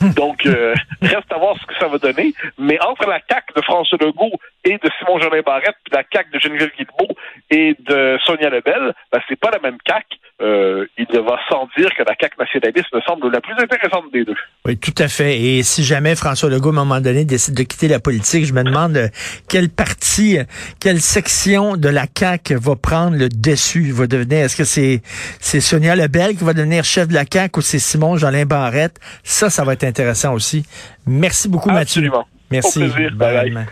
Donc, 0.16 0.46
euh, 0.46 0.74
reste 1.00 1.32
à 1.32 1.38
voir 1.38 1.56
ce 1.60 1.64
que 1.66 1.74
ça 1.78 1.86
va 1.86 1.98
donner. 1.98 2.32
Mais 2.58 2.78
entre 2.84 3.08
la 3.08 3.20
CAQ 3.28 3.54
de 3.54 3.62
François 3.62 3.98
Legault 4.00 4.32
et 4.64 4.78
de 4.78 4.90
Simon 4.98 5.18
Jolin 5.20 5.42
Barrette, 5.42 5.76
puis 5.84 5.92
la 5.94 6.02
CAQ 6.12 6.30
de 6.32 6.38
Geneviève 6.40 6.70
Guilbeault 6.76 7.14
et 7.50 7.76
de 7.80 8.18
Sonia 8.24 8.48
Lebel, 8.48 8.94
ben, 9.12 9.20
c'est 9.28 9.38
pas 9.38 9.50
la 9.50 9.58
même 9.58 9.76
CAQ. 9.86 10.06
Euh, 10.42 10.86
il 10.96 11.06
va 11.12 11.38
sans 11.50 11.68
dire 11.76 11.90
que 11.94 12.02
la 12.02 12.14
CAQ 12.18 12.36
nationaliste 12.38 12.94
me 12.94 13.00
semble 13.02 13.30
la 13.30 13.40
plus 13.40 13.52
intéressante 13.52 14.04
des 14.12 14.24
deux. 14.24 14.36
Oui, 14.64 14.78
tout 14.78 14.94
à 14.96 15.08
fait. 15.08 15.38
Et 15.38 15.62
si 15.62 15.84
jamais 15.84 16.14
François 16.14 16.48
Legault, 16.48 16.70
à 16.70 16.72
un 16.72 16.84
moment 16.84 17.00
donné, 17.00 17.24
décide 17.24 17.54
de 17.54 17.62
quitter 17.62 17.88
la 17.88 18.00
politique, 18.00 18.46
je 18.46 18.54
me 18.54 18.62
demande 18.62 18.96
euh, 18.96 19.08
quelle 19.48 19.68
partie, 19.68 20.38
euh, 20.38 20.44
quelle 20.80 21.00
section 21.00 21.76
de 21.76 21.88
la 21.88 22.06
CAQ 22.16 22.54
va 22.54 22.76
prendre 22.76 23.16
le 23.16 23.28
dessus, 23.28 23.92
va 23.92 24.06
devenir, 24.06 24.46
est-ce 24.46 24.56
que 24.56 24.64
c'est, 24.64 25.02
c'est 25.40 25.60
Sonia 25.60 25.94
Lebel 25.94 26.36
qui 26.36 26.44
va 26.44 26.54
devenir 26.54 26.84
chef 26.84 27.08
de 27.08 27.14
la 27.14 27.24
CAQ 27.30 27.58
ou 27.58 27.62
c'est 27.62 27.78
Simon 27.78 28.16
Jolin 28.16 28.46
Barrette? 28.46 28.98
Ça, 29.24 29.50
ça 29.50 29.64
va 29.64 29.74
être 29.74 29.84
intéressant 29.84 30.32
aussi. 30.32 30.64
Merci 31.06 31.48
beaucoup, 31.48 31.70
Mathieu. 31.70 32.00
Absolument. 32.00 32.26
Merci. 32.50 32.78
Au 32.78 32.90
plaisir. 32.90 33.10
Bye 33.14 33.34
bye. 33.34 33.50
Bye. 33.50 33.66